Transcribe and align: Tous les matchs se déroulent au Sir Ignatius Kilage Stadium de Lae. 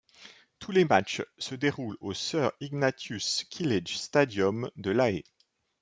Tous 0.57 0.71
les 0.71 0.83
matchs 0.83 1.21
se 1.37 1.53
déroulent 1.53 1.95
au 2.01 2.15
Sir 2.15 2.53
Ignatius 2.59 3.43
Kilage 3.51 3.99
Stadium 3.99 4.71
de 4.75 4.89
Lae. 4.89 5.23